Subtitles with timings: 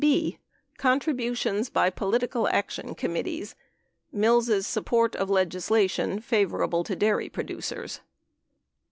[0.03, 0.39] B.
[0.79, 3.53] Contributions bt Political Action Committees—
[4.21, 8.05] Mills' Support of Legislation Favorable to Dairy Producers 1.